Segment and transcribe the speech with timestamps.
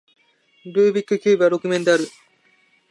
[0.73, 2.07] ルービックキューブは六面である